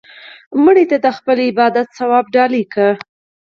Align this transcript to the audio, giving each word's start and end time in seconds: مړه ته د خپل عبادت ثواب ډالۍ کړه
مړه 0.63 0.83
ته 0.89 0.97
د 1.05 1.07
خپل 1.17 1.37
عبادت 1.49 1.87
ثواب 1.97 2.25
ډالۍ 2.35 2.63
کړه 2.73 2.91